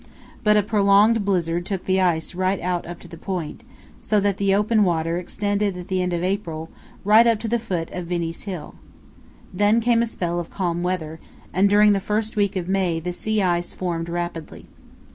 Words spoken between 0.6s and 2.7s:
prolonged blizzard took the ice out right